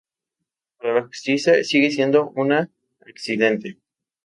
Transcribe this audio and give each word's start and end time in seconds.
Para 0.79 0.95
la 0.95 1.03
justicia 1.05 1.63
sigue 1.63 1.91
siendo 1.91 2.29
una 2.31 2.71
accidente. 3.05 3.77